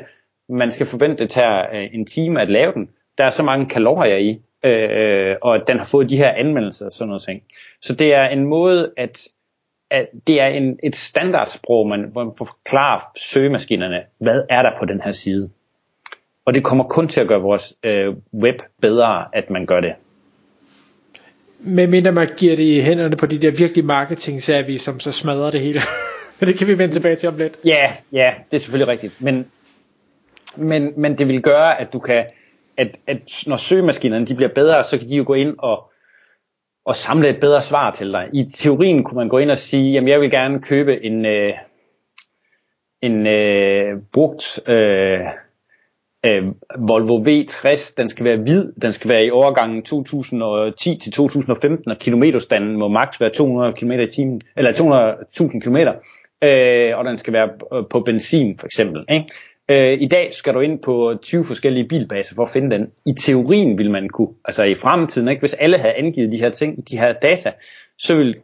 man 0.49 0.71
skal 0.71 0.87
forvente, 0.87 1.23
det 1.23 1.31
tager 1.31 1.61
øh, 1.75 1.89
en 1.93 2.07
time 2.07 2.41
at 2.41 2.51
lave 2.51 2.73
den, 2.73 2.89
der 3.19 3.25
er 3.25 3.31
så 3.31 3.43
mange 3.43 3.67
kalorier 3.67 4.17
i, 4.17 4.41
øh, 4.69 5.37
og 5.43 5.59
den 5.67 5.79
har 5.79 5.85
fået 5.85 6.11
de 6.11 6.17
her 6.17 6.33
anmeldelser 6.33 6.87
og 6.87 6.93
sådan 6.93 7.09
noget 7.09 7.23
ting. 7.23 7.43
Så 7.83 7.95
det 7.95 8.15
er 8.15 8.29
en 8.29 8.45
måde 8.45 8.93
at 8.97 9.29
at 9.91 10.09
det 10.27 10.41
er 10.41 10.47
en, 10.47 10.79
et 10.83 10.97
standardsprog, 10.97 11.89
man, 11.89 12.09
hvor 12.13 12.25
man 12.25 12.33
forklarer 12.39 13.01
søgemaskinerne, 13.17 14.03
hvad 14.19 14.43
er 14.51 14.63
der 14.63 14.71
på 14.79 14.85
den 14.85 15.01
her 15.01 15.13
side. 15.13 15.51
Og 16.51 16.55
det 16.55 16.65
kommer 16.65 16.85
kun 16.85 17.09
til 17.09 17.21
at 17.21 17.29
gøre 17.29 17.41
vores 17.41 17.75
øh, 17.83 18.15
web 18.35 18.63
bedre, 18.83 19.37
at 19.37 19.51
man 19.51 19.67
gør 19.67 19.81
det. 19.81 19.95
Men 21.59 21.91
mindre 21.91 22.13
man 22.13 22.29
giver 22.37 22.57
det 22.57 22.63
i 22.63 22.81
hænderne 22.81 23.17
på 23.17 23.27
de 23.27 23.39
der 23.39 23.51
virkelig 23.51 23.85
marketing 23.85 24.41
vi 24.67 24.79
som 24.79 25.01
så 25.01 25.13
smadrer 25.13 25.51
det 25.51 25.61
hele. 25.61 25.81
Men 26.41 26.49
det 26.49 26.59
kan 26.59 26.67
vi 26.67 26.79
vende 26.79 26.95
tilbage 26.95 27.17
til 27.17 27.29
om 27.29 27.37
lidt. 27.37 27.59
Ja, 27.67 27.93
ja, 28.13 28.35
det 28.51 28.57
er 28.57 28.61
selvfølgelig 28.61 28.89
rigtigt. 28.89 29.23
Men, 29.23 29.47
men, 30.57 30.93
men 30.97 31.19
det 31.19 31.29
vil 31.29 31.43
gøre, 31.43 31.81
at 31.81 31.93
du 31.93 31.99
kan, 31.99 32.25
at, 32.77 32.97
at 33.07 33.45
når 33.47 33.57
søgemaskinerne 33.57 34.27
de 34.27 34.35
bliver 34.35 34.55
bedre, 34.55 34.85
så 34.85 34.99
kan 34.99 35.09
de 35.09 35.17
jo 35.17 35.25
gå 35.27 35.35
ind 35.35 35.55
og, 35.59 35.91
og 36.85 36.97
samle 36.97 37.29
et 37.29 37.41
bedre 37.41 37.61
svar 37.61 37.91
til 37.91 38.13
dig. 38.13 38.29
I 38.33 38.45
teorien 38.55 39.05
kunne 39.05 39.19
man 39.19 39.29
gå 39.29 39.39
ind 39.39 39.51
og 39.51 39.59
sige, 39.59 39.93
jamen 39.93 40.09
jeg 40.09 40.21
vil 40.21 40.31
gerne 40.31 40.63
købe 40.63 41.05
en, 41.05 41.27
øh, 41.27 41.55
en 43.03 43.27
øh, 43.27 43.99
brugt 44.13 44.69
øh, 44.69 45.21
øh, 46.27 46.45
Volvo 46.79 47.17
V60, 47.17 47.95
den 47.97 48.09
skal 48.09 48.25
være 48.25 48.37
hvid, 48.37 48.73
den 48.83 48.93
skal 48.93 49.11
være 49.11 49.25
i 49.25 49.31
overgangen 49.31 49.83
2010 49.83 50.99
til 50.99 51.13
2015, 51.13 51.91
og 51.91 51.99
kilometerstanden 51.99 52.77
må 52.77 52.89
maks 52.89 53.21
være 53.21 53.31
200 53.31 53.73
km 53.73 53.93
i 53.93 54.11
timen, 54.11 54.41
eller 54.57 54.73
200.000 54.73 55.61
km, 55.61 55.77
øh, 56.49 56.99
og 56.99 57.05
den 57.05 57.19
skal 57.19 57.33
være 57.33 57.49
på 57.91 58.01
benzin 58.01 58.59
for 58.59 58.67
eksempel. 58.67 59.05
Ikke? 59.11 59.27
Øh, 59.69 59.99
I 60.01 60.09
dag 60.09 60.35
skal 60.35 60.55
du 60.55 60.61
ind 60.61 60.79
på 60.79 61.15
20 61.23 61.45
forskellige 61.45 61.89
bilbaser 61.89 62.35
for 62.35 62.43
at 62.43 62.51
finde 62.51 62.77
den. 62.77 62.91
I 63.07 63.13
teorien 63.13 63.79
vil 63.79 63.91
man 63.91 64.09
kunne, 64.09 64.35
altså 64.45 64.63
i 64.63 64.75
fremtiden, 64.75 65.29
ikke? 65.29 65.41
hvis 65.41 65.55
alle 65.55 65.79
havde 65.79 65.95
angivet 65.95 66.33
de 66.33 66.39
her 66.39 66.51
ting, 66.51 66.89
de 66.91 66.99
her 66.99 67.13
data, 67.13 67.53
så 67.99 68.17
vil 68.17 68.37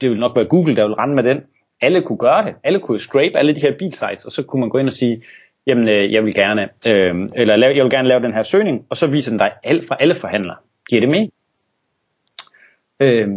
det 0.00 0.10
vil 0.10 0.20
nok 0.20 0.36
være 0.36 0.44
Google, 0.44 0.76
der 0.76 0.86
vil 0.86 0.94
rende 0.94 1.14
med 1.14 1.22
den. 1.22 1.40
Alle 1.80 2.02
kunne 2.02 2.18
gøre 2.18 2.44
det. 2.44 2.54
Alle 2.64 2.80
kunne 2.80 2.98
scrape 2.98 3.38
alle 3.38 3.54
de 3.54 3.60
her 3.60 3.72
bilsites, 3.78 4.24
og 4.24 4.32
så 4.32 4.42
kunne 4.42 4.60
man 4.60 4.68
gå 4.68 4.78
ind 4.78 4.86
og 4.86 4.92
sige, 4.92 5.22
jamen 5.66 5.88
øh, 5.88 6.12
jeg 6.12 6.24
vil 6.24 6.34
gerne, 6.34 6.62
øh, 6.86 7.14
eller 7.36 7.56
lave, 7.56 7.76
jeg 7.76 7.84
vil 7.84 7.90
gerne 7.90 8.08
lave 8.08 8.22
den 8.22 8.34
her 8.34 8.42
søgning, 8.42 8.86
og 8.90 8.96
så 8.96 9.06
viser 9.06 9.30
den 9.30 9.38
dig 9.38 9.52
alt 9.64 9.88
fra 9.88 9.96
alle 10.00 10.14
forhandlere. 10.14 10.56
Giver 10.88 11.00
det 11.00 11.08
med? 11.08 11.28
Øh, 13.00 13.28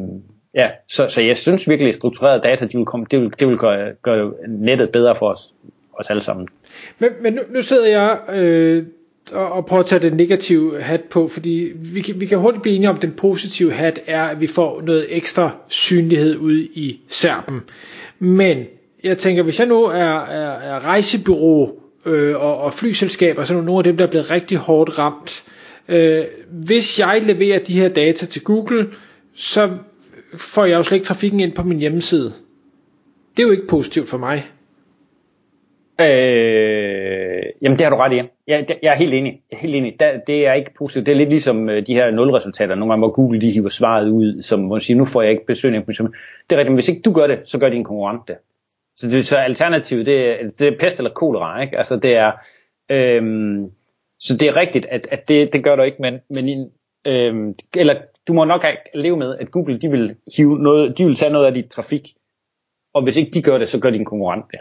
Ja, 0.58 0.68
så, 0.88 1.08
så 1.10 1.22
jeg 1.22 1.38
synes 1.38 1.70
virkelig, 1.70 1.90
at 1.90 1.96
strukturerede 1.96 2.42
data, 2.42 2.66
de 2.66 2.78
vil 2.78 2.86
komme, 2.86 3.06
det 3.12 3.20
vil, 3.20 3.34
det 3.40 3.48
vil 3.48 3.58
gøre, 3.58 3.94
gøre 4.02 4.34
nettet 4.48 4.90
bedre 4.90 5.16
for 5.16 5.32
os, 5.32 5.54
os 5.94 6.10
alle 6.10 6.22
sammen. 6.22 6.48
Men, 7.00 7.10
men 7.22 7.34
nu, 7.34 7.42
nu 7.50 7.62
sidder 7.62 7.88
jeg 7.88 8.20
øh, 8.36 8.84
og, 9.34 9.52
og 9.52 9.66
prøver 9.66 9.84
at 9.84 9.90
tage 9.90 10.10
den 10.10 10.18
negative 10.18 10.82
hat 10.82 11.04
på, 11.04 11.28
fordi 11.28 11.72
vi 11.76 12.02
kan, 12.02 12.20
vi 12.20 12.26
kan 12.26 12.38
hurtigt 12.38 12.62
blive 12.62 12.76
enige 12.76 12.90
om, 12.90 12.96
at 12.96 13.02
den 13.02 13.14
positive 13.14 13.72
hat 13.72 14.00
er, 14.08 14.24
at 14.24 14.42
vi 14.42 14.48
får 14.48 14.82
noget 14.82 15.06
ekstra 15.10 15.52
synlighed 15.68 16.38
ud 16.38 16.60
i 16.60 17.02
serben. 17.08 17.62
Men 18.20 18.66
jeg 19.04 19.18
tænker, 19.18 19.44
hvis 19.44 19.60
jeg 19.60 19.68
nu 19.68 19.84
er, 19.84 20.26
er, 20.26 20.52
er 20.52 20.86
rejsebyrå 20.86 21.80
øh, 22.08 22.44
og, 22.44 22.58
og 22.58 22.74
flyselskaber, 22.74 23.44
så 23.44 23.58
er 23.58 23.62
nogle 23.62 23.80
af 23.80 23.84
dem, 23.84 23.98
der 23.98 24.06
er 24.06 24.10
blevet 24.10 24.32
rigtig 24.32 24.58
hårdt 24.58 25.00
ramt. 25.00 25.44
Øh, 25.88 26.24
hvis 26.50 27.00
jeg 27.00 27.22
leverer 27.24 27.60
de 27.60 27.80
her 27.80 27.90
data 27.90 28.26
til 28.26 28.44
Google, 28.44 28.88
så 29.36 29.70
får 30.38 30.66
jeg 30.66 30.78
jo 30.78 30.84
slet 30.84 30.98
ikke 30.98 31.06
trafikken 31.06 31.40
ind 31.40 31.54
på 31.54 31.64
min 31.64 31.80
hjemmeside. 31.80 32.34
Det 33.38 33.44
er 33.44 33.48
jo 33.48 33.52
ikke 33.52 33.68
positivt 33.68 34.10
for 34.10 34.18
mig. 34.18 34.48
Øh, 36.02 37.44
jamen 37.62 37.78
det 37.78 37.82
har 37.82 37.90
du 37.90 37.96
ret 37.96 38.14
i. 38.14 38.22
Jeg, 38.48 38.68
jeg 38.84 38.94
er 38.94 38.96
helt 38.96 39.14
enig. 39.14 39.42
Jeg 39.52 39.58
er 39.58 39.62
helt 39.62 39.76
enig. 39.76 39.96
Der, 40.00 40.20
det 40.28 40.48
er 40.48 40.54
ikke 40.54 40.74
positivt. 40.78 41.06
Det 41.06 41.12
er 41.12 41.16
lidt 41.16 41.30
ligesom 41.30 41.70
øh, 41.70 41.88
de 41.88 41.94
her 41.94 42.12
nulresultater. 42.12 42.76
Nogle 42.76 42.92
gange 42.92 43.02
hvor 43.02 43.12
Google 43.12 43.42
de 43.42 43.52
hiver 43.52 43.70
svaret 43.70 44.10
ud, 44.10 44.42
som 44.42 44.60
man 44.60 44.80
siger, 44.80 44.98
nu 44.98 45.06
får 45.06 45.22
jeg 45.22 45.32
ikke 45.32 45.46
besøgende 45.46 45.78
information. 45.78 46.08
Det 46.50 46.56
er 46.56 46.58
rigtigt, 46.58 46.72
men 46.72 46.76
hvis 46.76 46.90
ikke 46.90 47.02
du 47.02 47.12
gør 47.12 47.28
det, 47.28 47.40
så 47.46 47.60
gør 47.60 47.70
din 47.70 47.84
konkurrent 47.84 48.28
det. 48.28 48.36
Så, 48.98 49.08
det, 49.08 49.26
så 49.26 49.38
alternativet, 49.38 50.06
det, 50.06 50.28
er, 50.28 50.50
det 50.60 50.68
er 50.68 50.78
pest 50.80 50.98
eller 50.98 51.12
kolera, 51.12 51.62
ikke? 51.62 51.78
Altså 51.78 51.96
det 51.96 52.16
er, 52.16 52.32
øhm, 52.90 53.72
så 54.20 54.38
det 54.38 54.48
er 54.48 54.56
rigtigt, 54.56 54.86
at, 54.86 55.08
at 55.12 55.28
det, 55.28 55.54
det 55.54 55.64
gør 55.64 55.76
du 55.76 55.84
ikke, 55.84 55.98
men, 56.02 56.20
men 56.30 56.72
øhm, 57.06 57.56
eller 57.76 57.96
du 58.28 58.34
må 58.34 58.46
nok 58.46 58.66
leve 58.94 59.18
med, 59.18 59.38
at 59.38 59.52
Google, 59.52 59.78
de 59.78 59.92
vil, 59.92 60.16
hive 60.38 60.60
noget, 60.60 60.98
de 60.98 61.06
vil 61.06 61.16
tage 61.16 61.32
noget 61.32 61.46
af 61.46 61.54
dit 61.54 61.66
trafik, 61.66 62.14
og 62.94 63.04
hvis 63.04 63.18
ikke 63.18 63.32
de 63.32 63.42
gør 63.42 63.58
det, 63.58 63.70
så 63.70 63.80
gør 63.80 63.90
din 63.90 64.06
konkurrent 64.06 64.46
det. 64.52 64.60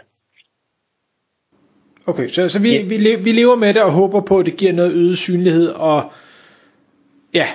Okay, 2.05 2.27
så, 2.27 2.49
så 2.49 2.59
vi, 2.59 2.75
ja. 2.75 2.83
vi, 2.83 3.23
vi 3.23 3.31
lever 3.31 3.55
med 3.55 3.73
det 3.73 3.83
og 3.83 3.91
håber 3.91 4.21
på, 4.21 4.39
at 4.39 4.45
det 4.45 4.57
giver 4.57 4.73
noget 4.73 4.93
øget 4.93 5.17
synlighed, 5.17 5.69
og 5.69 6.11
ja. 7.33 7.45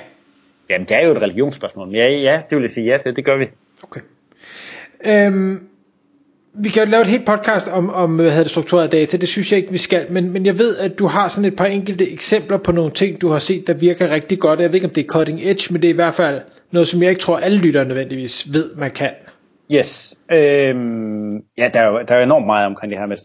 Jamen, 0.70 0.88
det 0.88 0.96
er 0.96 1.06
jo 1.06 1.12
et 1.12 1.22
religionsspørgsmål, 1.22 1.86
men 1.86 1.96
ja, 1.96 2.08
ja 2.08 2.42
det 2.50 2.56
vil 2.56 2.62
jeg 2.62 2.70
sige 2.70 2.86
ja 2.86 2.98
til, 2.98 3.16
det 3.16 3.24
gør 3.24 3.36
vi. 3.36 3.46
Okay. 3.82 4.00
Øhm, 5.04 5.68
vi 6.54 6.68
kan 6.68 6.84
jo 6.84 6.90
lave 6.90 7.00
et 7.00 7.06
helt 7.06 7.26
podcast 7.26 7.68
om, 7.68 7.90
om 7.90 8.16
hvad 8.16 8.28
hedder 8.28 8.42
det, 8.42 8.50
struktureret 8.50 8.92
data, 8.92 9.16
det 9.16 9.28
synes 9.28 9.52
jeg 9.52 9.58
ikke, 9.58 9.70
vi 9.70 9.78
skal, 9.78 10.12
men, 10.12 10.32
men 10.32 10.46
jeg 10.46 10.58
ved, 10.58 10.76
at 10.78 10.98
du 10.98 11.06
har 11.06 11.28
sådan 11.28 11.44
et 11.44 11.56
par 11.56 11.66
enkelte 11.66 12.12
eksempler 12.12 12.58
på 12.58 12.72
nogle 12.72 12.90
ting, 12.90 13.20
du 13.20 13.28
har 13.28 13.38
set, 13.38 13.66
der 13.66 13.74
virker 13.74 14.10
rigtig 14.10 14.38
godt. 14.38 14.60
Jeg 14.60 14.68
ved 14.68 14.74
ikke, 14.74 14.86
om 14.86 14.92
det 14.92 15.04
er 15.04 15.08
cutting 15.08 15.40
edge, 15.42 15.72
men 15.72 15.82
det 15.82 15.88
er 15.88 15.92
i 15.92 15.96
hvert 15.96 16.14
fald 16.14 16.40
noget, 16.70 16.88
som 16.88 17.02
jeg 17.02 17.10
ikke 17.10 17.20
tror, 17.20 17.36
alle 17.36 17.58
lyttere 17.58 17.84
nødvendigvis 17.84 18.52
ved, 18.52 18.74
man 18.74 18.90
kan. 18.90 19.10
Yes. 19.70 20.16
Øhm, 20.32 21.36
ja, 21.58 21.70
der 21.74 21.80
er, 21.80 21.88
jo, 21.88 22.02
der 22.08 22.14
er 22.14 22.22
enormt 22.22 22.46
meget 22.46 22.66
omkring 22.66 22.90
det 22.90 22.98
her 22.98 23.06
med 23.06 23.16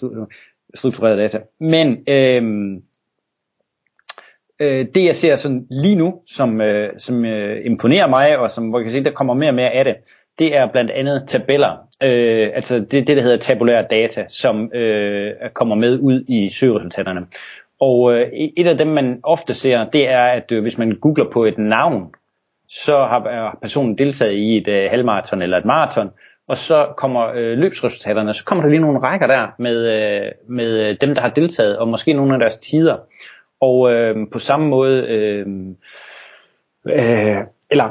struktureret 0.76 1.18
data. 1.18 1.40
Men 1.60 1.98
øhm, 2.08 2.76
øh, 4.60 4.86
det 4.96 5.06
jeg 5.06 5.16
ser 5.16 5.36
sådan 5.36 5.68
lige 5.72 5.96
nu, 5.96 6.22
som, 6.28 6.62
øh, 6.62 6.90
som 6.98 7.26
øh, 7.26 7.66
imponerer 7.66 8.08
mig, 8.08 8.38
og 8.38 8.52
som 8.52 8.70
hvor 8.70 8.80
jeg 8.80 8.86
kan 8.86 8.92
se, 8.92 9.04
der 9.04 9.12
kommer 9.12 9.34
mere 9.34 9.50
og 9.50 9.56
mere 9.56 9.72
af 9.72 9.86
det, 9.86 9.96
det 10.40 10.56
er 10.56 10.72
blandt 10.72 10.92
andet 10.92 11.24
tabeller. 11.28 11.87
Øh, 12.04 12.50
altså 12.56 12.80
det, 12.80 13.08
det, 13.08 13.18
der 13.18 13.22
hedder 13.22 13.38
tabulære 13.38 13.86
data, 13.90 14.26
som 14.28 14.74
øh, 14.74 15.34
kommer 15.54 15.76
med 15.76 16.00
ud 16.00 16.24
i 16.28 16.50
søgeresultaterne. 16.50 17.28
Og 17.80 18.14
øh, 18.14 18.28
et 18.58 18.68
af 18.68 18.78
dem, 18.78 18.88
man 18.88 19.20
ofte 19.24 19.54
ser, 19.54 19.90
det 19.90 20.10
er, 20.10 20.24
at 20.24 20.52
øh, 20.52 20.62
hvis 20.62 20.78
man 20.78 20.96
googler 21.02 21.32
på 21.32 21.46
et 21.46 21.58
navn, 21.58 22.14
så 22.70 22.98
har 22.98 23.58
personen 23.62 23.98
deltaget 23.98 24.34
i 24.34 24.58
et 24.58 24.68
øh, 24.68 24.90
halvmarathon 24.90 25.42
eller 25.42 25.58
et 25.58 25.66
maraton, 25.66 26.10
og 26.48 26.58
så 26.58 26.94
kommer 26.98 27.32
øh, 27.36 27.58
løbsresultaterne, 27.58 28.34
så 28.34 28.46
kommer 28.46 28.64
der 28.64 28.70
lige 28.70 28.82
nogle 28.82 29.00
rækker 29.00 29.28
der 29.28 29.48
med, 29.60 29.76
øh, 29.76 30.32
med 30.50 30.90
øh, 30.90 30.98
dem, 31.02 31.16
der 31.16 31.22
har 31.22 31.30
deltaget, 31.30 31.78
og 31.78 31.88
måske 31.88 32.14
nogle 32.14 32.34
af 32.34 32.40
deres 32.40 32.58
tider. 32.58 32.98
Og 33.62 33.94
øh, 33.94 34.16
på 34.32 34.40
samme 34.40 34.68
måde, 34.68 35.06
øh, 35.08 35.48
øh, 36.86 37.38
eller 37.70 37.84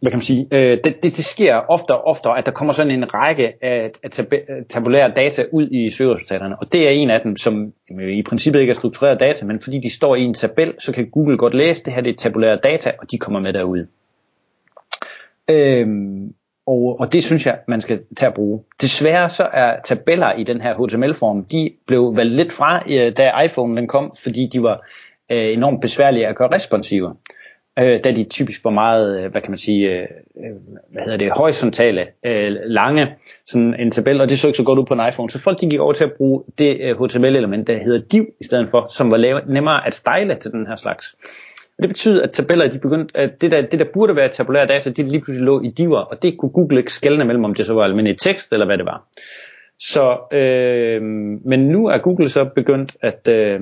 hvad 0.00 0.10
kan 0.10 0.16
man 0.16 0.20
sige, 0.20 0.48
øh, 0.50 0.78
det, 0.84 1.02
det, 1.02 1.02
det 1.02 1.24
sker 1.24 1.54
ofte 1.54 1.94
og 1.94 2.06
ofte, 2.06 2.28
at 2.28 2.46
der 2.46 2.52
kommer 2.52 2.72
sådan 2.72 2.92
en 2.92 3.14
række 3.14 3.64
af, 3.64 3.90
af 4.02 4.10
tab- 4.10 4.32
øh, 4.32 4.64
tabulære 4.68 5.12
data 5.16 5.44
ud 5.52 5.68
i 5.70 5.90
søgeresultaterne, 5.90 6.56
og 6.58 6.72
det 6.72 6.86
er 6.86 6.90
en 6.90 7.10
af 7.10 7.20
dem, 7.24 7.36
som 7.36 7.72
øh, 8.00 8.12
i 8.12 8.22
princippet 8.22 8.60
ikke 8.60 8.70
er 8.70 8.74
struktureret 8.74 9.20
data, 9.20 9.46
men 9.46 9.60
fordi 9.60 9.78
de 9.78 9.90
står 9.90 10.16
i 10.16 10.22
en 10.22 10.34
tabel, 10.34 10.74
så 10.78 10.92
kan 10.92 11.10
Google 11.10 11.38
godt 11.38 11.54
læse, 11.54 11.84
det 11.84 11.92
her 11.92 12.00
det 12.00 12.10
er 12.10 12.16
tabulære 12.16 12.58
data, 12.62 12.92
og 12.98 13.10
de 13.10 13.18
kommer 13.18 13.40
med 13.40 13.52
derud. 13.52 13.86
Øhm, 15.48 16.34
og, 16.66 17.00
og 17.00 17.12
det 17.12 17.24
synes 17.24 17.46
jeg, 17.46 17.58
man 17.68 17.80
skal 17.80 18.00
tage 18.16 18.28
at 18.28 18.34
bruge. 18.34 18.62
Desværre 18.80 19.28
så 19.28 19.48
er 19.52 19.80
tabeller 19.84 20.32
i 20.32 20.44
den 20.44 20.60
her 20.60 20.74
HTML-form, 20.74 21.44
de 21.44 21.70
blev 21.86 22.16
valgt 22.16 22.32
lidt 22.32 22.52
fra, 22.52 22.82
øh, 22.90 23.12
da 23.16 23.40
iPhone 23.44 23.76
den 23.76 23.88
kom, 23.88 24.14
fordi 24.22 24.48
de 24.52 24.62
var 24.62 24.86
øh, 25.30 25.52
enormt 25.52 25.80
besværlige 25.80 26.26
at 26.26 26.36
gøre 26.36 26.54
responsive. 26.54 27.14
Øh, 27.78 28.04
da 28.04 28.12
de 28.12 28.24
typisk 28.24 28.64
var 28.64 28.70
meget, 28.70 29.24
øh, 29.24 29.30
hvad 29.30 29.42
kan 29.42 29.50
man 29.50 29.58
sige, 29.58 29.90
øh, 29.90 30.06
øh, 30.36 30.56
hvad 30.92 31.02
hedder 31.02 31.18
det, 31.18 31.32
horisontale, 31.32 32.06
øh, 32.26 32.56
lange, 32.64 33.08
sådan 33.46 33.80
en 33.80 33.90
tabel, 33.90 34.20
og 34.20 34.28
det 34.28 34.38
så 34.38 34.46
ikke 34.46 34.56
så 34.56 34.64
godt 34.64 34.78
ud 34.78 34.84
på 34.84 34.94
en 34.94 35.08
iPhone. 35.08 35.30
Så 35.30 35.38
folk 35.38 35.60
de 35.60 35.70
gik 35.70 35.80
over 35.80 35.92
til 35.92 36.04
at 36.04 36.12
bruge 36.12 36.42
det 36.58 36.78
øh, 36.80 37.02
HTML-element, 37.02 37.66
der 37.66 37.78
hedder 37.78 38.00
div 38.12 38.26
i 38.40 38.44
stedet 38.44 38.70
for, 38.70 38.86
som 38.88 39.10
var 39.10 39.16
lave, 39.16 39.40
nemmere 39.48 39.86
at 39.86 39.94
style 39.94 40.34
til 40.34 40.50
den 40.50 40.66
her 40.66 40.76
slags. 40.76 41.16
Og 41.78 41.82
det 41.82 41.88
betyder, 41.88 42.22
at 42.22 42.32
tabeller, 42.32 42.68
de 42.68 42.78
begyndte, 42.78 43.16
at 43.16 43.40
det 43.40 43.50
der, 43.50 43.62
det 43.62 43.78
der 43.78 43.86
burde 43.92 44.16
være 44.16 44.28
tabulære 44.28 44.66
data, 44.66 44.90
de 44.90 45.02
lige 45.02 45.20
pludselig 45.20 45.44
lå 45.44 45.62
i 45.62 45.68
diver, 45.68 46.00
og 46.00 46.22
det 46.22 46.38
kunne 46.38 46.50
Google 46.50 46.78
ikke 46.78 46.92
skelne 46.92 47.24
mellem, 47.24 47.44
om 47.44 47.54
det 47.54 47.66
så 47.66 47.74
var 47.74 47.84
almindelig 47.84 48.18
tekst, 48.18 48.52
eller 48.52 48.66
hvad 48.66 48.78
det 48.78 48.86
var. 48.86 49.06
Så, 49.78 50.36
øh, 50.36 51.02
men 51.44 51.68
nu 51.68 51.86
er 51.86 51.98
Google 51.98 52.28
så 52.28 52.44
begyndt 52.44 52.96
at 53.00 53.28
øh, 53.28 53.60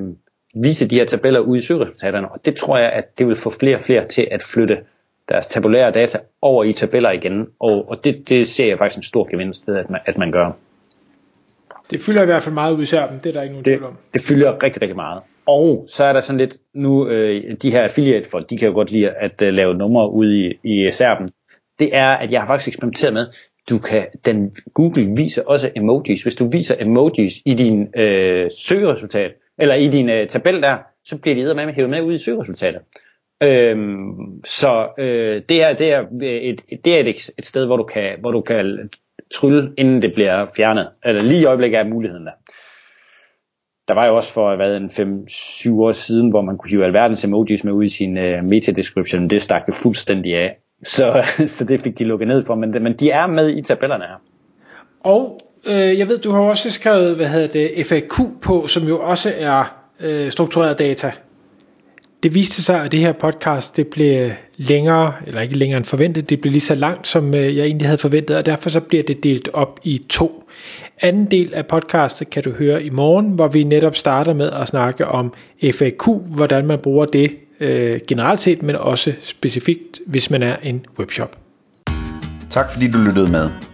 vise 0.55 0.89
de 0.89 0.97
her 0.97 1.05
tabeller 1.05 1.41
ud 1.41 1.57
i 1.57 1.61
søgeresultaterne, 1.61 2.29
og 2.29 2.45
det 2.45 2.57
tror 2.57 2.79
jeg, 2.79 2.93
at 2.93 3.19
det 3.19 3.27
vil 3.27 3.37
få 3.37 3.51
flere 3.51 3.77
og 3.77 3.83
flere 3.83 4.05
til 4.05 4.29
at 4.31 4.43
flytte 4.43 4.79
deres 5.29 5.47
tabulære 5.47 5.91
data 5.91 6.19
over 6.43 6.65
i 6.65 6.73
tabeller 6.73 7.11
igen, 7.11 7.47
og, 7.61 7.89
og 7.89 8.05
det, 8.05 8.29
det 8.29 8.49
ser 8.49 8.67
jeg 8.67 8.79
faktisk 8.79 8.97
en 8.97 9.03
stor 9.03 9.31
gevinst 9.31 9.69
ved, 9.69 9.77
at 9.77 9.91
man, 9.91 10.01
at 10.07 10.19
man 10.19 10.33
gør. 10.33 10.51
Det 11.91 12.01
fylder 12.01 12.23
i 12.23 12.27
hvert 12.27 12.43
fald 12.43 12.55
meget 12.55 12.77
ud 12.77 12.83
i 12.83 12.87
serben, 12.87 13.19
det 13.19 13.27
er 13.27 13.33
der 13.33 13.43
ikke 13.43 13.53
nogen 13.53 13.65
tvivl 13.65 13.85
om. 13.85 13.97
Det 14.15 14.23
fylder 14.23 14.63
rigtig, 14.63 14.83
rigtig 14.83 14.97
meget. 14.97 15.23
Og 15.47 15.85
så 15.89 16.05
er 16.05 16.13
der 16.13 16.21
sådan 16.21 16.39
lidt, 16.39 16.57
nu 16.75 17.09
øh, 17.09 17.57
de 17.63 17.71
her 17.71 17.83
affiliate 17.83 18.31
folk, 18.31 18.51
de 18.51 18.59
kan 18.59 18.69
jo 18.69 18.75
godt 18.75 18.91
lide 18.91 19.11
at 19.11 19.43
uh, 19.43 19.49
lave 19.49 19.75
numre 19.75 20.11
ude 20.11 20.39
i, 20.39 20.59
i 20.63 20.91
serben. 20.91 21.29
Det 21.79 21.97
er, 21.97 22.09
at 22.09 22.31
jeg 22.31 22.41
har 22.41 22.47
faktisk 22.47 22.69
eksperimenteret 22.69 23.15
med, 23.15 23.27
du 23.71 23.79
kan, 23.79 24.07
den 24.25 24.57
Google 24.75 25.17
viser 25.17 25.43
også 25.47 25.71
emojis. 25.77 26.23
Hvis 26.23 26.35
du 26.35 26.51
viser 26.51 26.75
emojis 26.81 27.33
i 27.45 27.55
din 27.55 27.89
øh, 27.97 28.51
søgeresultat, 28.51 29.31
eller 29.59 29.75
i 29.75 29.89
din 29.89 30.09
øh, 30.09 30.29
tabel 30.29 30.63
der, 30.63 30.77
så 31.05 31.19
bliver 31.19 31.35
de 31.35 31.55
med 31.55 31.67
med 31.67 31.75
hævet 31.75 31.91
med 31.91 32.03
ud 32.03 32.15
i 32.15 32.19
søgeresultatet. 32.19 32.81
Øhm, 33.43 34.45
så 34.45 34.89
øh, 34.99 35.43
det 35.49 35.57
her 35.57 35.75
det 35.75 35.93
er, 35.93 36.05
øh, 36.23 36.29
et, 36.29 36.63
det 36.85 36.97
er 36.97 37.01
et, 37.01 37.31
et 37.39 37.47
sted, 37.47 37.67
hvor 37.67 37.77
du 37.77 37.85
kan, 37.85 38.17
hvor 38.21 38.31
du 38.31 38.41
kan 38.41 38.91
trylle, 39.35 39.73
inden 39.79 40.03
det 40.03 40.15
bliver 40.15 40.47
fjernet. 40.57 40.89
Eller 41.05 41.23
lige 41.23 41.41
i 41.41 41.45
øjeblikket 41.45 41.79
er 41.79 41.85
muligheden 41.85 42.27
der 42.27 42.33
der 43.89 43.95
var 43.95 44.07
jo 44.07 44.17
også 44.17 44.33
for 44.33 44.57
hvad, 44.57 44.77
en 44.77 45.25
5-7 45.29 45.73
år 45.73 45.93
siden, 45.93 46.31
hvor 46.31 46.43
man 46.43 46.59
kunne 46.59 46.71
hive 46.71 46.85
alverdens 46.85 47.25
emojis 47.25 47.65
med 47.65 47.73
ud 47.73 47.85
i 47.85 47.89
sin 47.89 48.19
uh, 48.19 48.45
meta-description. 48.45 49.29
Det 49.29 49.43
stak 49.43 49.67
det 49.67 49.75
fuldstændig 49.75 50.35
af. 50.35 50.59
Så, 50.85 51.25
så 51.57 51.65
det 51.65 51.81
fik 51.81 51.99
de 51.99 52.05
lukket 52.05 52.29
ned 52.29 52.43
for, 52.43 52.55
men, 52.55 52.83
men 52.83 52.93
de 52.93 53.11
er 53.11 53.27
med 53.27 53.57
i 53.57 53.63
tabellerne 53.63 54.05
her. 54.05 54.23
Og 55.01 55.39
øh, 55.67 55.99
jeg 55.99 56.09
ved, 56.09 56.19
du 56.19 56.31
har 56.31 56.41
også 56.41 56.71
skrevet, 56.71 57.17
hvad 57.17 57.29
hedder 57.29 57.47
det, 57.47 57.87
FAQ 57.87 58.21
på, 58.43 58.67
som 58.67 58.89
jo 58.89 59.01
også 59.01 59.33
er 59.39 59.75
øh, 60.01 60.31
struktureret 60.31 60.79
data. 60.79 61.13
Det 62.23 62.35
viste 62.35 62.63
sig, 62.63 62.85
at 62.85 62.93
det 62.93 63.01
her 63.01 63.13
podcast 63.13 63.77
det 63.77 63.87
blev 63.87 64.31
længere, 64.57 65.13
eller 65.27 65.41
ikke 65.41 65.59
længere 65.59 65.77
end 65.77 65.85
forventet, 65.85 66.31
det 66.31 66.41
blev 66.41 66.53
lige 66.53 66.61
så 66.61 66.75
langt, 66.75 67.07
som 67.07 67.35
øh, 67.35 67.57
jeg 67.57 67.65
egentlig 67.65 67.89
havde 67.89 67.99
forventet, 67.99 68.37
og 68.37 68.47
derfor 68.47 68.71
så 68.71 68.81
bliver 68.81 69.03
det 69.03 69.25
delt 69.25 69.49
op 69.53 69.81
i 69.83 70.03
to. 70.09 70.49
Anden 71.01 71.25
del 71.31 71.55
af 71.55 71.67
podcastet 71.67 72.31
kan 72.31 72.43
du 72.43 72.51
høre 72.51 72.83
i 72.83 72.91
morgen, 72.91 73.31
hvor 73.31 73.49
vi 73.49 73.65
netop 73.65 73.97
starter 73.97 74.35
med 74.35 74.51
at 74.51 74.69
snakke 74.69 75.09
om 75.09 75.33
FAQ, 75.73 76.07
hvordan 76.27 76.67
man 76.67 76.79
bruger 76.81 77.07
det 77.07 77.31
øh, 77.61 78.01
generelt 78.09 78.41
set, 78.41 78.63
men 78.63 78.77
også 78.77 79.13
specifikt, 79.23 80.01
hvis 80.07 80.31
man 80.31 80.43
er 80.43 80.57
en 80.63 80.87
webshop. 80.99 81.39
Tak 82.51 82.73
fordi 82.73 82.91
du 82.91 82.99
lyttede 82.99 83.31
med. 83.31 83.74